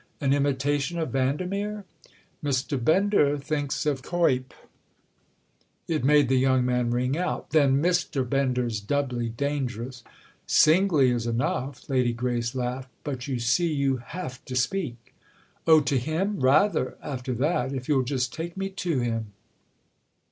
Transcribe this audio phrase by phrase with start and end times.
[0.19, 1.85] "An imitation of Vandermeer?"
[2.43, 2.83] "Mr.
[2.83, 4.51] Bender thinks of Cuyp."
[5.87, 8.27] It made the young man ring out: "Then Mr.
[8.27, 10.03] Bender's doubly dangerous!"
[10.47, 12.89] "Singly is enough!" Lady Grace laughed.
[13.03, 15.13] "But you see you have to speak."
[15.67, 19.33] "Oh, to him, rather, after that—if you'll just take me to him."